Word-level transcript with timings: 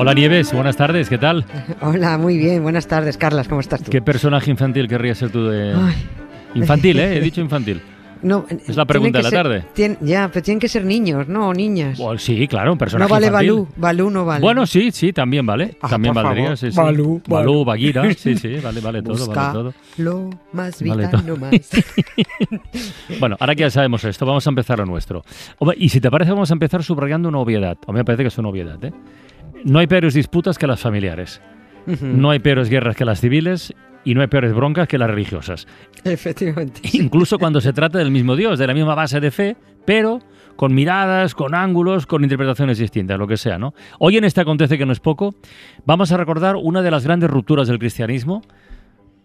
Hola 0.00 0.14
Nieves, 0.14 0.52
buenas 0.52 0.76
tardes, 0.76 1.08
¿qué 1.08 1.18
tal? 1.18 1.44
Hola, 1.80 2.18
muy 2.18 2.36
bien, 2.38 2.62
buenas 2.62 2.86
tardes, 2.86 3.16
Carlas, 3.18 3.48
¿cómo 3.48 3.60
estás 3.60 3.82
tú? 3.82 3.90
¿Qué 3.90 4.00
personaje 4.00 4.48
infantil 4.50 4.86
querrías 4.86 5.18
ser 5.18 5.30
tú 5.30 5.46
de...? 5.48 5.74
Ay. 5.74 5.94
Infantil, 6.54 7.00
¿eh? 7.00 7.16
He 7.16 7.20
dicho 7.20 7.40
infantil. 7.40 7.82
No, 8.22 8.46
Es 8.66 8.76
la 8.76 8.84
pregunta 8.84 9.18
de 9.18 9.24
la 9.24 9.30
tarde. 9.30 9.64
ya, 10.00 10.28
pero 10.32 10.42
tienen 10.42 10.58
que 10.60 10.68
ser 10.68 10.84
niños, 10.84 11.26
no 11.28 11.52
niñas. 11.52 11.98
Bueno, 11.98 12.18
sí, 12.18 12.46
claro, 12.48 12.72
un 12.72 12.78
personaje 12.78 13.08
no 13.08 13.12
vale 13.14 13.26
infantil. 13.26 13.50
Balú, 13.52 13.68
Balú 13.76 14.10
no 14.10 14.24
vale. 14.24 14.40
Bueno, 14.40 14.66
sí, 14.66 14.90
sí, 14.92 15.12
también 15.12 15.44
vale. 15.46 15.76
Ah, 15.80 15.88
también 15.88 16.14
por 16.14 16.22
valdría, 16.24 16.44
favor. 16.44 16.58
sí, 16.58 16.70
sí. 16.72 16.76
Balú, 16.76 17.22
Balú, 17.28 17.52
Balú. 17.52 17.64
Bagheera, 17.64 18.14
sí, 18.16 18.36
sí, 18.36 18.56
vale, 18.62 18.80
vale 18.80 19.02
todo, 19.02 19.26
vale 19.28 19.52
todo. 19.52 19.74
lo 19.98 20.30
más 20.52 20.80
Vale 20.82 21.06
vital, 21.06 21.10
todo. 21.10 21.22
no 21.22 21.36
más. 21.36 21.50
Bueno, 23.20 23.36
ahora 23.38 23.54
que 23.54 23.60
ya 23.62 23.70
sabemos 23.70 24.02
esto, 24.04 24.26
vamos 24.26 24.44
a 24.46 24.50
empezar 24.50 24.78
lo 24.78 24.86
nuestro. 24.86 25.24
Hombre, 25.58 25.76
y 25.78 25.88
si 25.88 26.00
te 26.00 26.10
parece, 26.10 26.32
vamos 26.32 26.50
a 26.50 26.54
empezar 26.54 26.82
subrayando 26.82 27.28
una 27.28 27.38
obviedad. 27.38 27.76
A 27.86 27.92
mí 27.92 27.98
me 27.98 28.04
parece 28.04 28.24
que 28.24 28.28
es 28.28 28.38
una 28.38 28.48
obviedad, 28.48 28.82
¿eh? 28.84 28.92
No 29.64 29.78
hay 29.78 29.86
peores 29.86 30.14
disputas 30.14 30.58
que 30.58 30.66
las 30.66 30.80
familiares. 30.80 31.40
No 32.02 32.30
hay 32.30 32.38
peores 32.38 32.68
guerras 32.68 32.96
que 32.96 33.04
las 33.04 33.20
civiles 33.20 33.72
y 34.04 34.14
no 34.14 34.20
hay 34.20 34.26
peores 34.26 34.52
broncas 34.52 34.88
que 34.88 34.98
las 34.98 35.08
religiosas. 35.08 35.66
Efectivamente. 36.04 36.80
Incluso 36.92 37.38
cuando 37.38 37.60
se 37.60 37.72
trata 37.72 37.98
del 37.98 38.10
mismo 38.10 38.36
Dios, 38.36 38.58
de 38.58 38.66
la 38.66 38.74
misma 38.74 38.94
base 38.94 39.20
de 39.20 39.30
fe, 39.30 39.56
pero 39.84 40.20
con 40.56 40.74
miradas, 40.74 41.34
con 41.34 41.54
ángulos, 41.54 42.06
con 42.06 42.22
interpretaciones 42.22 42.78
distintas, 42.78 43.18
lo 43.18 43.26
que 43.26 43.36
sea, 43.36 43.58
¿no? 43.58 43.74
Hoy 43.98 44.16
en 44.16 44.24
este 44.24 44.40
acontece 44.40 44.76
que 44.76 44.84
no 44.84 44.92
es 44.92 45.00
poco, 45.00 45.34
vamos 45.86 46.10
a 46.10 46.16
recordar 46.16 46.56
una 46.56 46.82
de 46.82 46.90
las 46.90 47.04
grandes 47.04 47.30
rupturas 47.30 47.68
del 47.68 47.78
cristianismo, 47.78 48.42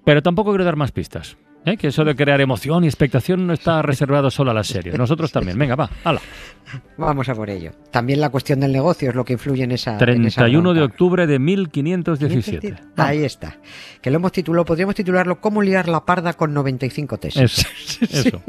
pero 0.06 0.22
tampoco 0.22 0.52
quiero 0.52 0.64
dar 0.64 0.76
más 0.76 0.92
pistas. 0.92 1.38
¿Eh? 1.66 1.78
Que 1.78 1.88
eso 1.88 2.04
de 2.04 2.16
crear 2.16 2.42
emoción 2.42 2.84
y 2.84 2.88
expectación 2.88 3.46
no 3.48 3.54
está 3.54 3.82
reservado 3.84 4.30
solo 4.32 4.52
a 4.52 4.54
las 4.54 4.68
series. 4.68 4.98
Nosotros 4.98 5.32
también. 5.32 5.58
Venga, 5.58 5.76
va, 5.76 5.90
hala. 6.04 6.22
Vamos 6.98 7.28
a 7.30 7.36
por 7.36 7.50
ello. 7.50 7.72
También 7.92 8.22
la 8.22 8.30
cuestión 8.30 8.60
del 8.60 8.72
negocio 8.72 9.10
es 9.10 9.16
lo 9.16 9.26
que 9.26 9.34
influye 9.34 9.64
en 9.64 9.72
esa. 9.72 9.98
en 10.00 10.26
esa 10.26 10.42
31 10.42 10.74
de 10.74 10.82
octubre 10.82 11.28
de 11.28 11.40
1517. 11.40 12.76
Ahí 12.98 13.24
está. 13.24 13.58
Que 14.02 14.10
lo 14.10 14.18
hemos 14.18 14.32
titulado, 14.32 14.66
podríamos 14.66 14.96
titularlo 14.96 15.40
¿Cómo 15.40 15.62
liar 15.62 15.88
la 15.88 16.06
parda 16.06 16.34
con 16.34 16.54
95 16.54 17.18
tesis? 17.18 17.42
Eso, 17.42 17.68
eso. 18.30 18.42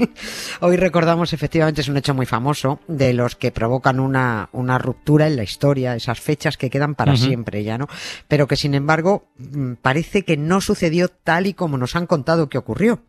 Hoy 0.61 0.77
recordamos, 0.77 1.33
efectivamente, 1.33 1.81
es 1.81 1.89
un 1.89 1.97
hecho 1.97 2.15
muy 2.15 2.27
famoso 2.27 2.81
de 2.89 3.13
los 3.13 3.37
que 3.37 3.51
provocan 3.51 4.01
una, 4.01 4.49
una 4.53 4.79
ruptura 4.79 5.27
en 5.27 5.37
la 5.37 5.43
historia, 5.43 5.95
esas 5.97 6.21
fechas 6.21 6.57
que 6.57 6.71
quedan 6.71 6.95
para 6.95 7.17
siempre 7.17 7.65
ya, 7.65 7.79
¿no? 7.79 7.89
Pero 8.29 8.47
que 8.47 8.57
sin 8.57 8.75
embargo 8.75 9.29
mm, 9.39 9.75
parece 9.83 10.25
que 10.25 10.37
no 10.37 10.61
sucedió 10.61 11.09
tal 11.09 11.47
y 11.47 11.55
como 11.55 11.79
nos 11.79 11.97
han 11.97 12.07
contado 12.07 12.49
que 12.49 12.59
ocurrió. 12.59 13.03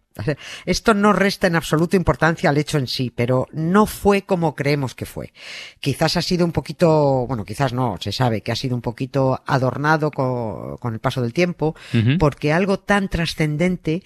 Esto 0.66 0.94
no 0.94 1.12
resta 1.12 1.48
en 1.48 1.58
absoluto 1.58 1.98
importancia 1.98 2.50
al 2.50 2.58
hecho 2.58 2.78
en 2.78 2.88
sí, 2.88 3.12
pero 3.14 3.48
no 3.52 3.86
fue 3.86 4.22
como 4.22 4.56
creemos 4.56 4.96
que 4.96 5.06
fue. 5.06 5.34
Quizás 5.82 6.16
ha 6.16 6.22
sido 6.22 6.46
un 6.46 6.54
poquito, 6.54 7.28
bueno, 7.28 7.44
quizás 7.44 7.74
no, 7.74 7.98
se 8.00 8.14
sabe 8.14 8.40
que 8.40 8.54
ha 8.54 8.56
sido 8.56 8.76
un 8.76 8.82
poquito 8.82 9.42
adornado 9.46 10.12
co- 10.12 10.78
con, 10.80 10.94
el 10.94 11.02
paso 11.02 11.22
del 11.22 11.34
tiempo, 11.34 11.76
porque 12.18 12.54
algo 12.54 12.80
tan 12.80 13.10
trascendente, 13.10 14.04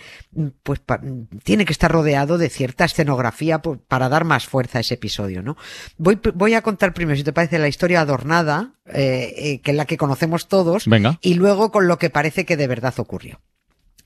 pues 0.63 0.79
pa- 0.79 0.99
tiene 1.43 1.63
que 1.65 1.73
estar 1.73 1.91
rodeado 1.91 2.39
de 2.39 2.49
cierta 2.49 2.85
escenografía 2.85 3.61
pues, 3.61 3.79
para 3.87 4.09
dar 4.09 4.25
más 4.25 4.47
fuerza 4.47 4.79
a 4.79 4.81
ese 4.81 4.95
episodio, 4.95 5.43
¿no? 5.43 5.57
Voy 5.99 6.53
a 6.55 6.63
contar 6.63 6.95
primero, 6.95 7.17
si 7.17 7.23
te 7.23 7.33
parece, 7.33 7.59
la 7.59 7.67
historia 7.67 8.01
adornada, 8.01 8.73
eh, 8.87 9.33
eh, 9.37 9.61
que 9.61 9.69
es 9.71 9.77
la 9.77 9.85
que 9.85 9.97
conocemos 9.97 10.47
todos, 10.47 10.87
Venga. 10.87 11.19
y 11.21 11.35
luego 11.35 11.71
con 11.71 11.87
lo 11.87 11.99
que 11.99 12.09
parece 12.09 12.45
que 12.47 12.57
de 12.57 12.65
verdad 12.65 12.95
ocurrió. 12.97 13.41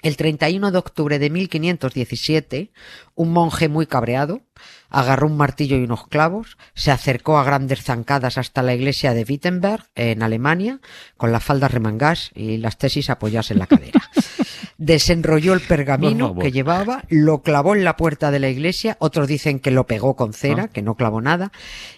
El 0.03 0.17
31 0.17 0.71
de 0.71 0.77
octubre 0.77 1.17
de 1.17 1.29
1517, 1.29 2.71
un 3.15 3.31
monje 3.31 3.69
muy 3.69 3.87
cabreado 3.87 4.41
agarró 4.89 5.27
un 5.27 5.37
martillo 5.37 5.77
y 5.77 5.83
unos 5.83 6.07
clavos, 6.07 6.57
se 6.75 6.91
acercó 6.91 7.37
a 7.39 7.43
grandes 7.43 7.83
zancadas 7.83 8.37
hasta 8.37 8.61
la 8.61 8.75
iglesia 8.75 9.13
de 9.13 9.25
Wittenberg, 9.27 9.85
en 9.95 10.21
Alemania, 10.21 10.81
con 11.17 11.31
las 11.31 11.43
faldas 11.43 11.71
remangadas 11.71 12.31
y 12.35 12.57
las 12.57 12.77
tesis 12.77 13.09
apoyadas 13.09 13.49
en 13.49 13.59
la 13.59 13.67
cadera. 13.67 14.01
Desenrolló 14.85 15.53
el 15.53 15.61
pergamino 15.61 16.35
que 16.37 16.51
llevaba, 16.51 17.03
lo 17.09 17.41
clavó 17.41 17.73
en 17.75 17.83
la 17.83 17.95
puerta 17.95 18.31
de 18.31 18.39
la 18.39 18.49
iglesia, 18.49 18.97
otros 18.99 19.27
dicen 19.27 19.59
que 19.59 19.71
lo 19.71 19.87
pegó 19.87 20.15
con 20.15 20.33
cera, 20.33 20.63
Ah. 20.63 20.67
que 20.67 20.81
no 20.81 20.95
clavó 20.95 21.21
nada, 21.21 21.51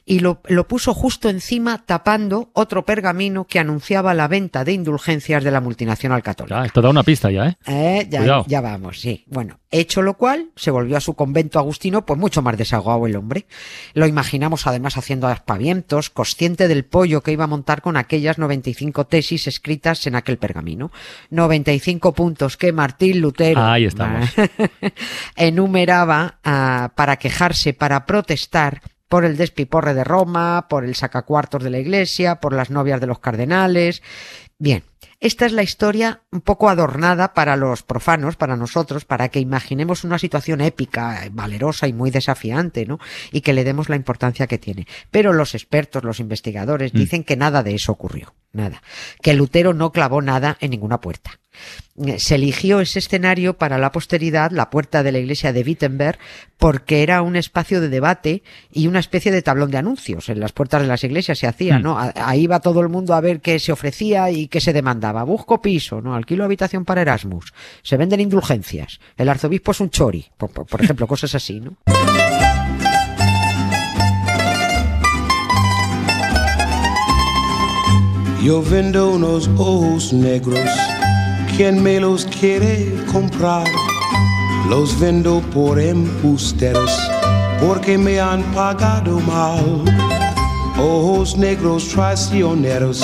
y 0.06 0.20
lo, 0.20 0.42
lo 0.46 0.68
puso 0.68 0.94
justo 0.94 1.30
encima 1.30 1.84
tapando 1.86 2.50
otro 2.54 2.86
pergamino 2.86 3.46
que 3.46 3.60
anunciaba 3.60 4.14
la 4.14 4.28
venta 4.28 4.64
de 4.64 4.74
indulgencias 4.74 5.44
de 5.44 5.52
la 5.52 5.62
multinacional 5.62 6.22
católica. 6.22 6.60
Ya, 6.60 6.66
esto 6.66 6.82
da 6.82 6.90
una 6.90 7.04
pista 7.04 7.32
ya, 7.32 7.48
¿eh? 7.48 7.58
Eh, 7.66 8.08
ya, 8.10 8.20
Cuidado. 8.20 8.46
ya 8.48 8.62
vamos, 8.62 9.00
sí. 9.00 9.24
Bueno, 9.28 9.60
hecho 9.80 10.02
lo 10.02 10.16
cual, 10.16 10.50
se 10.56 10.72
volvió 10.72 10.98
a 10.98 11.02
su 11.02 11.14
convento 11.14 11.60
agustino, 11.60 12.06
pues 12.06 12.20
mucho 12.20 12.42
más 12.42 12.58
desahogado 12.58 13.06
el 13.06 13.16
hombre. 13.16 13.46
Lo 13.94 14.08
imaginamos 14.08 14.68
además 14.68 14.98
haciendo 14.98 15.28
aspavientos, 15.28 16.10
consciente 16.10 16.68
del 16.68 16.86
pollo 16.86 17.22
que 17.22 17.32
iba 17.32 17.46
a 17.46 17.48
montar 17.48 17.82
con 17.82 17.98
aquellas 17.98 18.38
95 18.38 19.06
tesis 19.06 19.48
escritas 19.48 20.06
en 20.08 20.16
aquel 20.16 20.38
pergamino. 20.38 20.92
95 21.30 22.14
puntos 22.14 22.58
que 22.58 22.72
Martín 22.72 23.22
Lutero 23.22 23.62
Ahí 23.62 23.86
estamos. 23.86 24.30
enumeraba 25.36 26.40
ah, 26.44 26.92
para 26.96 27.18
quejarse, 27.18 27.74
para 27.74 28.06
protestar 28.06 28.82
por 29.08 29.24
el 29.24 29.38
despiporre 29.38 29.94
de 29.94 30.04
Roma, 30.04 30.68
por 30.68 30.84
el 30.84 30.96
sacacuartos 30.96 31.64
de 31.64 31.70
la 31.70 31.80
iglesia, 31.80 32.36
por 32.42 32.54
las 32.54 32.70
novias 32.70 33.00
de 33.00 33.08
los 33.08 33.20
cardenales. 33.20 34.02
Bien, 34.58 34.84
esta 35.20 35.46
es 35.46 35.52
la 35.52 35.64
historia 35.64 36.22
un 36.32 36.40
poco 36.40 36.70
adornada 36.70 37.34
para 37.34 37.58
los 37.58 37.84
profanos, 37.84 38.38
para 38.38 38.56
nosotros, 38.56 39.04
para 39.04 39.28
que 39.30 39.42
imaginemos 39.42 40.04
una 40.06 40.18
situación 40.18 40.62
épica, 40.62 41.24
valerosa 41.32 41.88
y 41.88 41.94
muy 41.94 42.10
desafiante, 42.10 42.86
¿no? 42.86 43.00
Y 43.34 43.42
que 43.42 43.54
le 43.54 43.66
demos 43.66 43.90
la 43.90 43.98
importancia 43.98 44.48
que 44.48 44.58
tiene. 44.58 44.88
Pero 45.12 45.34
los 45.34 45.56
expertos, 45.56 46.04
los 46.04 46.20
investigadores, 46.22 46.94
Mm. 46.94 46.98
dicen 46.98 47.24
que 47.26 47.36
nada 47.36 47.64
de 47.64 47.76
eso 47.76 47.92
ocurrió. 47.92 48.34
Nada. 48.56 48.82
Que 49.22 49.34
Lutero 49.34 49.74
no 49.74 49.92
clavó 49.92 50.22
nada 50.22 50.56
en 50.62 50.72
ninguna 50.72 51.02
puerta. 51.02 51.40
Se 52.18 52.36
eligió 52.36 52.80
ese 52.80 53.00
escenario 53.00 53.58
para 53.58 53.78
la 53.78 53.92
posteridad, 53.92 54.52
la 54.52 54.70
puerta 54.70 55.04
de 55.04 55.12
la 55.12 55.20
iglesia 55.20 55.52
de 55.54 55.62
Wittenberg, 55.62 56.18
porque 56.58 57.04
era 57.04 57.22
un 57.22 57.36
espacio 57.36 57.82
de 57.82 57.90
debate 57.90 58.44
y 58.72 58.88
una 58.88 59.00
especie 59.00 59.32
de 59.32 59.42
tablón 59.42 59.72
de 59.72 59.78
anuncios. 59.78 60.30
En 60.30 60.40
las 60.40 60.54
puertas 60.54 60.82
de 60.82 60.88
las 60.88 61.04
iglesias 61.04 61.38
se 61.40 61.48
hacía, 61.48 61.80
Mm. 61.80 61.84
¿no? 61.84 61.98
Ahí 62.16 62.48
va 62.48 62.60
todo 62.62 62.80
el 62.80 62.88
mundo 62.90 63.14
a 63.14 63.22
ver 63.22 63.42
qué 63.42 63.60
se 63.60 63.72
ofrecía 63.74 64.32
y 64.32 64.48
qué 64.48 64.62
se 64.62 64.72
demandaba. 64.74 65.24
Busco 65.24 65.62
piso, 65.62 66.00
¿no? 66.02 66.16
Alquilo 66.16 66.44
habitación 66.46 66.86
para 66.86 67.02
Erasmus. 67.02 67.54
Se 67.84 67.98
venden 67.98 68.22
indulgencias. 68.22 69.00
El 69.18 69.28
arzobispo 69.30 69.72
es 69.72 69.80
un 69.82 69.90
chori, 69.90 70.26
por, 70.38 70.50
por- 70.52 70.66
por 70.66 70.82
ejemplo, 70.82 71.08
cosas 71.08 71.36
así, 71.36 71.60
¿no? 71.62 71.76
Yo 78.46 78.62
vendo 78.62 79.10
unos 79.10 79.50
ojos 79.58 80.14
negros. 80.14 80.70
¿Quién 81.58 81.82
me 81.82 82.00
los 82.00 82.26
quiere 82.26 82.94
comprar? 83.12 83.66
Los 84.70 85.00
vendo 85.00 85.42
por 85.52 85.80
embusteros 85.80 86.92
porque 87.60 87.98
me 87.98 88.20
han 88.20 88.44
pagado 88.54 89.20
mal. 89.22 89.84
Ojos 90.78 91.36
negros 91.36 91.88
traicioneros, 91.90 93.04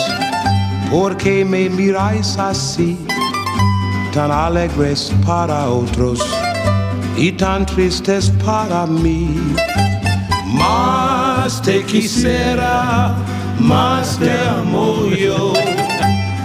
porque 0.91 1.43
me 1.43 1.71
miráis 1.71 2.37
así? 2.37 3.03
Tan 4.13 4.29
alegres 4.29 5.11
para 5.25 5.67
otros 5.69 6.19
y 7.17 7.31
tan 7.31 7.65
tristes 7.65 8.31
para 8.45 8.85
mí. 8.85 9.55
Más 10.53 11.59
te 11.63 11.83
quisiera, 11.83 13.15
más 13.61 14.17
te 14.19 14.31
amo 14.31 15.07
yo. 15.09 15.53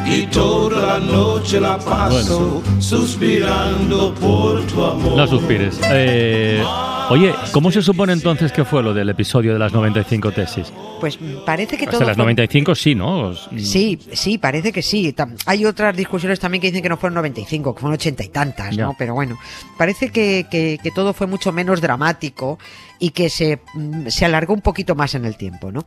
Y 0.06 0.26
toda 0.26 0.98
la 1.00 1.04
noche 1.04 1.60
la 1.60 1.78
paso 1.78 2.62
suspirando 2.78 4.14
por 4.14 4.62
tu 4.66 4.84
amor. 4.84 5.16
No 5.16 5.26
suspires. 5.26 5.80
Eh, 5.90 6.62
oye, 7.10 7.34
¿cómo 7.50 7.72
se 7.72 7.82
supone 7.82 8.12
entonces 8.12 8.52
que 8.52 8.64
fue 8.64 8.84
lo 8.84 8.94
del 8.94 9.08
episodio 9.08 9.52
de 9.52 9.58
las 9.58 9.72
95 9.72 10.30
tesis? 10.30 10.72
Pues 11.00 11.18
parece 11.44 11.76
que 11.76 11.86
Hasta 11.86 11.98
todo 11.98 12.06
las 12.06 12.16
fue- 12.16 12.22
95 12.22 12.74
sí, 12.76 12.94
¿no? 12.94 13.34
Sí, 13.58 13.98
sí, 14.12 14.38
parece 14.38 14.70
que 14.72 14.80
sí. 14.80 15.12
Hay 15.46 15.64
otras 15.64 15.96
discusiones 15.96 16.38
también 16.38 16.60
que 16.62 16.68
dicen 16.68 16.82
que 16.84 16.88
no 16.88 16.96
fueron 16.96 17.14
95, 17.16 17.74
que 17.74 17.80
fueron 17.80 17.94
ochenta 17.96 18.22
y 18.22 18.28
tantas, 18.28 18.76
¿no? 18.76 18.92
Ya. 18.92 18.96
Pero 18.96 19.14
bueno, 19.14 19.36
parece 19.76 20.10
que, 20.10 20.46
que- 20.48 20.78
que 20.80 20.90
todo 20.92 21.14
fue 21.14 21.26
mucho 21.26 21.50
menos 21.50 21.80
dramático 21.80 22.60
y 23.00 23.10
que 23.10 23.28
se, 23.28 23.58
mm, 23.74 24.06
se 24.06 24.24
alargó 24.24 24.54
un 24.54 24.60
poquito 24.62 24.94
más 24.94 25.16
en 25.16 25.24
el 25.24 25.36
tiempo, 25.36 25.72
¿no? 25.72 25.84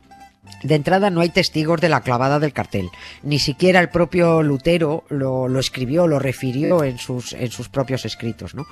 De 0.62 0.74
entrada 0.74 1.10
no 1.10 1.20
hay 1.20 1.28
testigos 1.30 1.80
de 1.80 1.88
la 1.88 2.02
clavada 2.02 2.38
del 2.38 2.52
cartel. 2.52 2.90
Ni 3.22 3.38
siquiera 3.38 3.80
el 3.80 3.88
propio 3.88 4.42
Lutero 4.42 5.04
lo, 5.08 5.48
lo, 5.48 5.60
escribió, 5.60 6.06
lo 6.06 6.18
refirió 6.18 6.82
en 6.82 6.98
sus, 6.98 7.32
en 7.32 7.50
sus 7.50 7.68
propios 7.68 8.04
escritos. 8.04 8.54
¿no? 8.54 8.66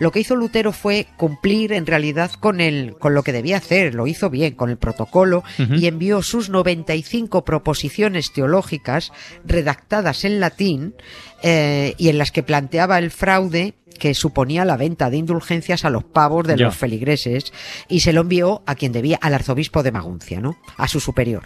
Lo 0.00 0.12
que 0.12 0.20
hizo 0.20 0.34
Lutero 0.34 0.72
fue 0.72 1.06
cumplir 1.16 1.72
en 1.72 1.86
realidad 1.86 2.30
con, 2.32 2.60
el, 2.60 2.96
con 2.98 3.14
lo 3.14 3.22
que 3.22 3.32
debía 3.32 3.58
hacer. 3.58 3.94
Lo 3.94 4.06
hizo 4.06 4.28
bien, 4.28 4.54
con 4.54 4.70
el 4.70 4.76
protocolo, 4.76 5.44
uh 5.58 5.62
-huh. 5.62 5.80
y 5.80 5.86
envió 5.86 6.22
sus 6.22 6.50
95 6.50 7.44
proposiciones 7.44 8.32
teológicas 8.32 9.12
redactadas 9.44 10.24
en 10.24 10.40
latín 10.40 10.94
eh, 11.42 11.94
y 11.96 12.08
en 12.08 12.18
las 12.18 12.32
que 12.32 12.42
planteaba 12.42 12.98
el 12.98 13.10
fraude 13.10 13.74
que 14.00 14.14
suponía 14.14 14.64
la 14.64 14.76
venta 14.76 15.08
de 15.10 15.18
indulgencias 15.18 15.84
a 15.84 15.90
los 15.90 16.02
pavos 16.02 16.44
de 16.48 16.56
Ya. 16.56 16.64
los 16.66 16.76
feligreses 16.76 17.52
y 17.88 18.00
se 18.00 18.12
lo 18.12 18.22
envió 18.22 18.62
a 18.66 18.74
quien 18.74 18.90
debía, 18.90 19.18
al 19.22 19.34
arzobispo 19.34 19.84
de 19.84 19.92
Maguncia, 19.92 20.40
¿no? 20.40 20.56
A 20.76 20.88
su 20.88 20.98
superior. 20.98 21.44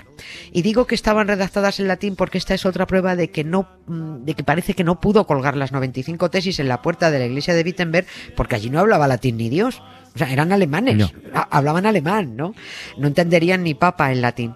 Y 0.53 0.63
digo 0.63 0.87
que 0.87 0.95
estaban 0.95 1.29
redactadas 1.29 1.81
en 1.81 1.89
latín 1.89 2.17
porque 2.17 2.39
esta 2.39 2.55
es 2.55 2.65
otra 2.65 2.87
prueba 2.87 3.17
de 3.17 3.29
que 3.31 3.45
no, 3.45 3.69
mm, 3.87 4.25
de 4.25 4.33
que 4.35 4.43
parece 4.45 4.73
que 4.73 4.85
no 4.85 5.01
pudo 5.01 5.27
colgar 5.27 5.57
las 5.57 5.73
95 5.73 6.31
tesis 6.31 6.59
en 6.61 6.69
la 6.69 6.81
puerta 6.81 7.11
de 7.11 7.19
la 7.19 7.27
iglesia 7.27 7.53
de 7.53 7.63
Wittenberg 7.63 8.07
porque 8.37 8.55
allí 8.55 8.71
no 8.71 8.81
hablaba 8.81 9.07
latín 9.09 9.37
ni 9.37 9.51
Dios. 9.51 9.83
O 10.15 10.19
sea, 10.19 10.33
eran 10.33 10.53
alemanes, 10.53 10.97
No. 10.97 11.11
ha- 11.35 11.49
hablaban 11.51 11.87
alemán, 11.87 12.37
¿no? 12.37 12.55
No 12.97 13.09
entenderían 13.09 13.65
ni 13.65 13.75
papa 13.75 14.13
en 14.13 14.23
latín. 14.23 14.55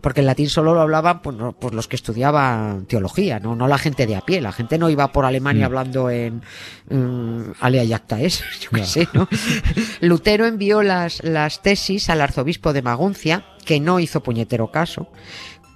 Porque 0.00 0.20
el 0.20 0.26
latín 0.26 0.48
solo 0.48 0.74
lo 0.74 0.80
hablaban 0.80 1.20
pues, 1.22 1.36
no- 1.36 1.52
pues 1.52 1.74
los 1.74 1.86
que 1.88 1.96
estudiaban 1.96 2.86
teología, 2.86 3.38
¿no? 3.40 3.54
no 3.54 3.68
la 3.68 3.78
gente 3.78 4.06
de 4.06 4.16
a 4.16 4.20
pie. 4.22 4.40
La 4.40 4.52
gente 4.52 4.78
no 4.78 4.88
iba 4.90 5.12
por 5.12 5.24
Alemania 5.24 5.64
Mm. 5.64 5.66
hablando 5.66 6.10
en 6.10 6.42
mm, 6.88 7.52
alea 7.60 7.84
es, 8.20 8.42
yo 8.60 8.70
qué 8.70 8.84
sé, 8.84 9.08
¿no? 9.12 9.28
Lutero 10.00 10.46
envió 10.46 10.82
las, 10.82 11.22
las 11.22 11.62
tesis 11.62 12.08
al 12.10 12.20
arzobispo 12.20 12.72
de 12.72 12.82
Maguncia, 12.82 13.44
que 13.64 13.80
no 13.80 14.00
hizo 14.00 14.22
puñetero 14.22 14.70
caso, 14.70 15.08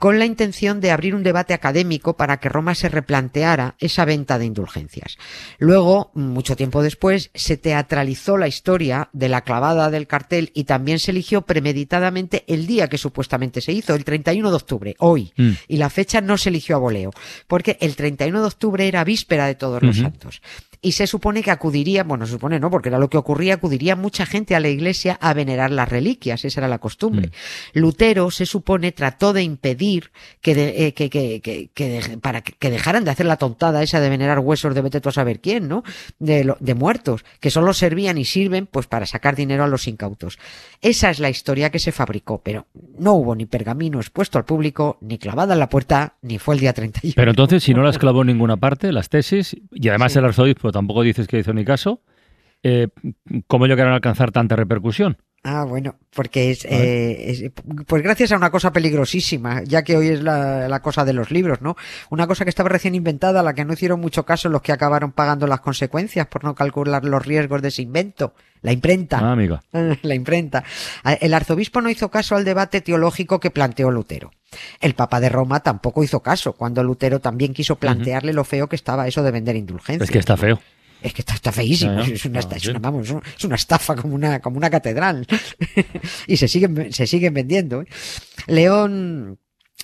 con 0.04 0.18
la 0.18 0.26
intención 0.26 0.82
de 0.82 0.90
abrir 0.90 1.14
un 1.14 1.22
debate 1.22 1.54
académico 1.54 2.14
para 2.14 2.36
que 2.36 2.50
Roma 2.50 2.74
se 2.74 2.90
replanteara 2.90 3.74
esa 3.78 4.04
venta 4.04 4.38
de 4.38 4.44
indulgencias. 4.44 5.16
Luego, 5.58 6.10
mucho 6.12 6.56
tiempo 6.56 6.82
después, 6.82 7.30
se 7.32 7.56
teatralizó 7.56 8.36
la 8.36 8.46
historia 8.46 9.08
de 9.14 9.30
la 9.30 9.40
clavada 9.40 9.88
del 9.88 10.06
cartel 10.06 10.50
y 10.52 10.64
también 10.64 10.98
se 10.98 11.10
eligió 11.10 11.40
premeditadamente 11.40 12.44
el 12.48 12.66
día 12.66 12.88
que 12.88 12.98
supuestamente 12.98 13.62
se 13.62 13.72
hizo, 13.72 13.94
el 13.94 14.04
31 14.04 14.50
de 14.50 14.56
octubre, 14.56 14.94
hoy. 14.98 15.32
Mm. 15.38 15.52
Y 15.68 15.78
la 15.78 15.88
fecha 15.88 16.20
no 16.20 16.36
se 16.36 16.50
eligió 16.50 16.76
a 16.76 16.80
voleo, 16.80 17.10
porque 17.46 17.78
el 17.80 17.96
31 17.96 18.42
de 18.42 18.46
octubre 18.46 18.86
era 18.86 19.04
víspera 19.04 19.46
de 19.46 19.54
todos 19.54 19.82
los 19.82 19.96
santos. 19.96 20.42
Y 20.84 20.92
se 20.92 21.06
supone 21.06 21.42
que 21.42 21.50
acudiría, 21.50 22.04
bueno, 22.04 22.26
se 22.26 22.32
supone 22.32 22.60
no, 22.60 22.70
porque 22.70 22.90
era 22.90 22.98
lo 22.98 23.08
que 23.08 23.16
ocurría, 23.16 23.54
acudiría 23.54 23.96
mucha 23.96 24.26
gente 24.26 24.54
a 24.54 24.60
la 24.60 24.68
iglesia 24.68 25.16
a 25.20 25.32
venerar 25.32 25.70
las 25.70 25.88
reliquias, 25.88 26.44
esa 26.44 26.60
era 26.60 26.68
la 26.68 26.78
costumbre. 26.78 27.30
Lutero 27.72 28.30
se 28.30 28.44
supone 28.44 28.92
trató 28.92 29.32
de 29.32 29.42
impedir 29.42 30.10
que, 30.42 30.54
de- 30.54 30.86
eh, 30.86 30.92
que, 30.94 31.08
que, 31.08 31.40
que, 31.40 31.70
que 31.72 31.88
de- 31.88 32.18
para 32.18 32.42
que, 32.42 32.70
dejaran 32.70 33.04
de 33.04 33.10
hacer 33.10 33.24
la 33.26 33.36
tontada 33.38 33.82
esa 33.82 33.98
de 34.00 34.10
venerar 34.10 34.40
huesos 34.40 34.74
de 34.74 34.82
vete 34.82 35.00
tú 35.00 35.08
a 35.08 35.12
saber 35.12 35.40
quién, 35.40 35.68
¿no? 35.68 35.82
De, 36.18 36.44
lo- 36.44 36.56
de 36.60 36.74
muertos, 36.74 37.24
que 37.40 37.50
solo 37.50 37.72
servían 37.72 38.18
y 38.18 38.24
sirven 38.26 38.66
pues 38.66 38.86
para 38.86 39.06
sacar 39.06 39.36
dinero 39.36 39.64
a 39.64 39.68
los 39.68 39.88
incautos. 39.88 40.38
Esa 40.82 41.08
es 41.10 41.18
la 41.18 41.30
historia 41.30 41.70
que 41.70 41.78
se 41.78 41.92
fabricó, 41.92 42.42
pero 42.44 42.66
no 42.98 43.14
hubo 43.14 43.34
ni 43.34 43.46
pergamino 43.46 44.00
expuesto 44.00 44.36
al 44.38 44.44
público, 44.44 44.98
ni 45.00 45.16
clavada 45.18 45.54
en 45.54 45.60
la 45.60 45.68
puerta, 45.70 46.14
ni 46.20 46.38
fue 46.38 46.56
el 46.56 46.60
día 46.60 46.74
31. 46.74 47.14
Pero 47.16 47.30
entonces, 47.30 47.62
si 47.64 47.72
no 47.72 47.82
las 47.82 47.96
clavó 48.04 48.20
en 48.20 48.26
ninguna 48.28 48.56
parte, 48.58 48.92
las 48.92 49.08
tesis, 49.08 49.56
y 49.72 49.88
además 49.88 50.12
Sí. 50.12 50.18
el 50.18 50.26
arzobispo 50.26 50.70
tampoco 50.74 51.02
dices 51.02 51.26
que 51.26 51.38
hizo 51.38 51.54
ni 51.54 51.64
caso, 51.64 52.02
eh, 52.62 52.88
¿cómo 53.46 53.66
llegaron 53.66 53.92
a 53.92 53.96
alcanzar 53.96 54.30
tanta 54.30 54.56
repercusión? 54.56 55.16
Ah, 55.46 55.64
bueno, 55.64 55.96
porque 56.14 56.50
es, 56.50 56.64
eh, 56.64 57.30
es- 57.30 57.52
pues 57.86 58.02
gracias 58.02 58.32
a 58.32 58.36
una 58.38 58.50
cosa 58.50 58.72
peligrosísima, 58.72 59.62
ya 59.62 59.82
que 59.82 59.94
hoy 59.94 60.08
es 60.08 60.22
la, 60.22 60.68
la 60.68 60.80
cosa 60.80 61.04
de 61.04 61.12
los 61.12 61.30
libros, 61.30 61.60
¿no? 61.60 61.76
Una 62.08 62.26
cosa 62.26 62.44
que 62.44 62.48
estaba 62.48 62.70
recién 62.70 62.94
inventada, 62.94 63.40
a 63.40 63.42
la 63.42 63.52
que 63.54 63.64
no 63.66 63.74
hicieron 63.74 64.00
mucho 64.00 64.24
caso 64.24 64.48
los 64.48 64.62
que 64.62 64.72
acabaron 64.72 65.12
pagando 65.12 65.46
las 65.46 65.60
consecuencias 65.60 66.26
por 66.28 66.44
no 66.44 66.54
calcular 66.54 67.04
los 67.04 67.26
riesgos 67.26 67.60
de 67.60 67.68
ese 67.68 67.82
invento. 67.82 68.32
La 68.62 68.72
imprenta. 68.72 69.18
Ah, 69.18 69.32
amiga. 69.32 69.62
La 70.02 70.14
imprenta. 70.14 70.64
El 71.20 71.34
arzobispo 71.34 71.82
no 71.82 71.90
hizo 71.90 72.10
caso 72.10 72.34
al 72.36 72.46
debate 72.46 72.80
teológico 72.80 73.38
que 73.38 73.50
planteó 73.50 73.90
Lutero. 73.90 74.30
El 74.80 74.94
Papa 74.94 75.20
de 75.20 75.28
Roma 75.28 75.60
tampoco 75.60 76.02
hizo 76.02 76.20
caso 76.20 76.54
cuando 76.54 76.82
Lutero 76.82 77.20
también 77.20 77.52
quiso 77.52 77.76
plantearle 77.76 78.32
lo 78.32 78.44
feo 78.44 78.66
que 78.70 78.76
estaba 78.76 79.06
eso 79.06 79.22
de 79.22 79.30
vender 79.30 79.56
indulgencias. 79.56 80.08
Es 80.08 80.10
que 80.10 80.18
está 80.18 80.38
feo. 80.38 80.58
Es 81.04 81.12
que 81.12 81.20
está, 81.22 81.34
está 81.34 81.52
feísimo, 81.52 82.00
es, 82.00 82.24
una, 82.24 82.38
esta- 82.40 82.56
es, 82.56 82.62
sí. 82.62 82.70
una, 82.70 82.78
vamos, 82.78 83.04
es 83.06 83.10
una- 83.12 83.22
es 83.36 83.44
una 83.44 83.56
estafa 83.56 83.94
como 83.94 84.14
una, 84.14 84.40
como 84.40 84.56
una 84.56 84.70
catedral. 84.70 85.26
y 86.26 86.36
se 86.38 86.48
siguen, 86.48 86.92
se 86.92 87.06
siguen 87.06 87.34
vendiendo. 87.34 87.82
¿eh? 87.82 87.86
León, 88.46 89.38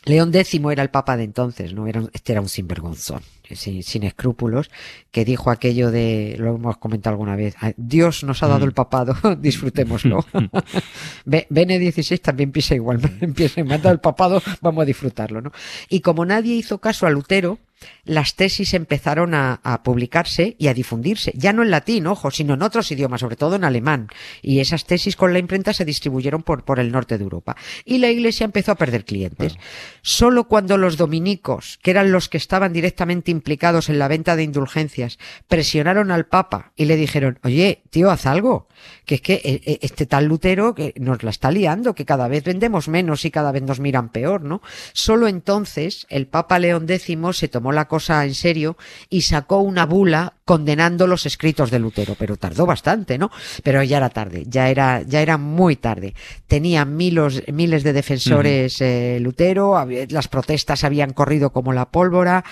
León 0.07 0.35
X 0.35 0.61
era 0.73 0.83
el 0.83 0.91
papa 0.91 1.17
de 1.19 1.25
entonces, 1.25 1.75
¿no? 1.75 1.87
Era, 1.87 2.03
este 2.15 2.33
era 2.33 2.41
un 2.41 2.49
sinvergonzón, 2.49 3.21
sin, 3.53 3.83
sin 3.83 4.05
escrúpulos, 4.05 4.71
que 5.11 5.27
dijo 5.27 5.51
aquello 5.51 5.91
de, 5.91 6.37
lo 6.39 6.55
hemos 6.57 6.79
comentado 6.79 7.13
alguna 7.15 7.37
vez, 7.37 7.55
"Ah, 7.61 7.73
Dios 7.77 8.25
nos 8.25 8.43
ha 8.43 8.49
dado 8.49 8.61
Mm. 8.65 8.69
el 8.69 8.73
papado, 8.73 9.15
disfrutémoslo. 9.41 10.25
Be- 11.27 11.47
Bene 11.51 11.79
16 11.79 12.21
también 12.23 12.51
piensa 12.53 12.75
igual, 12.75 13.01
empieza, 13.21 13.61
ha 13.61 13.65
dado 13.65 13.91
el 13.91 14.01
papado, 14.01 14.43
vamos 14.63 14.83
a 14.83 14.87
disfrutarlo, 14.87 15.43
¿no? 15.43 15.53
Y 15.91 16.01
como 16.01 16.25
nadie 16.25 16.55
hizo 16.55 16.79
caso 16.81 17.07
a 17.07 17.11
Lutero, 17.11 17.59
las 18.05 18.35
tesis 18.35 18.75
empezaron 18.75 19.35
a, 19.35 19.61
a 19.63 19.83
publicarse 19.83 20.57
y 20.59 20.69
a 20.69 20.75
difundirse, 20.75 21.33
ya 21.35 21.53
no 21.53 21.63
en 21.63 21.71
latín, 21.71 22.07
ojo, 22.07 22.31
sino 22.31 22.55
en 22.55 22.63
otros 22.63 22.91
idiomas, 22.91 23.21
sobre 23.21 23.37
todo 23.37 23.57
en 23.57 23.65
alemán. 23.65 24.09
Y 24.43 24.61
esas 24.61 24.85
tesis 24.85 25.17
con 25.17 25.33
la 25.33 25.39
imprenta 25.39 25.73
se 25.73 25.85
distribuyeron 25.85 26.43
por, 26.43 26.65
por 26.65 26.81
el 26.81 26.93
norte 26.93 27.19
de 27.19 27.25
Europa. 27.25 27.57
Y 27.85 27.99
la 27.99 28.09
iglesia 28.09 28.45
empezó 28.45 28.73
a 28.73 28.77
perder 28.77 29.05
clientes. 29.05 29.57
Solo 30.03 30.45
cuando 30.45 30.77
los 30.77 30.97
dominicos, 30.97 31.79
que 31.83 31.91
eran 31.91 32.13
los 32.13 32.29
que 32.29 32.39
estaban 32.39 32.73
directamente 32.73 33.31
implicados 33.31 33.89
en 33.89 33.99
la 33.99 34.09
venta 34.09 34.37
de 34.37 34.43
indulgencias, 34.43 35.19
presionaron 35.49 36.11
al 36.11 36.27
Papa 36.27 36.73
y 36.77 36.87
le 36.87 36.97
dijeron, 36.97 37.39
oye, 37.43 37.83
tío, 37.91 38.11
haz 38.11 38.27
algo, 38.27 38.69
que 39.05 39.17
es 39.17 39.21
que 39.21 39.35
eh, 39.35 39.61
eh, 39.65 39.79
este 39.83 40.07
tal 40.07 40.27
Lutero 40.27 40.75
que 40.75 40.95
nos 40.99 41.23
la 41.23 41.31
está 41.31 41.51
liando, 41.51 41.95
que 41.95 42.05
cada 42.05 42.29
vez 42.29 42.45
vendemos 42.45 42.89
menos 42.89 43.25
y 43.25 43.31
cada 43.31 43.53
vez 43.53 43.63
nos 43.63 43.81
miran 43.81 44.11
peor, 44.11 44.43
¿no? 44.43 44.63
Solo 44.93 45.29
entonces 45.29 46.07
el 46.11 46.27
Papa 46.27 46.59
León 46.59 46.87
X 46.89 47.19
se 47.33 47.49
tomó 47.49 47.70
la 47.73 47.87
cosa 47.89 48.25
en 48.25 48.35
serio 48.35 48.77
y 49.09 49.23
sacó 49.23 49.59
una 49.59 49.87
bula 49.87 50.35
condenando 50.45 51.07
los 51.07 51.27
escritos 51.27 51.71
de 51.71 51.79
Lutero, 51.79 52.17
pero 52.19 52.37
tardó 52.37 52.67
bastante, 52.67 53.19
¿no? 53.19 53.31
Pero 53.63 53.83
ya 53.83 53.99
era 53.99 54.09
tarde, 54.11 54.45
ya 54.47 54.69
era, 54.69 55.03
ya 55.03 55.23
era 55.23 55.39
muy 55.39 55.77
tarde. 55.77 56.15
Tenía 56.47 56.85
milos, 56.85 57.43
miles 57.53 57.83
de 57.85 57.93
defensores 57.93 58.81
eh, 58.81 59.19
Lutero, 59.21 59.77
las 60.09 60.29
protestas 60.29 60.85
habían 60.85 61.13
corrido 61.13 61.51
como 61.51 61.73
la 61.73 61.91
pólvora, 61.91 62.45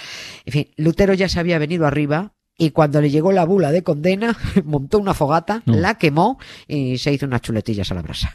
en 0.44 0.52
fin, 0.52 0.68
Lutero 0.76 1.14
ya 1.14 1.28
se 1.28 1.40
había 1.40 1.58
venido 1.58 1.86
arriba. 1.86 2.32
Y 2.60 2.70
cuando 2.70 3.00
le 3.00 3.08
llegó 3.08 3.30
la 3.30 3.44
bula 3.44 3.70
de 3.70 3.84
condena, 3.84 4.36
montó 4.64 4.98
una 4.98 5.14
fogata, 5.14 5.62
No. 5.64 5.76
la 5.76 5.94
quemó 5.94 6.40
y 6.66 6.98
se 6.98 7.12
hizo 7.12 7.24
unas 7.26 7.40
chuletillas 7.40 7.88
a 7.92 7.94
la 7.94 8.02
brasa. 8.02 8.34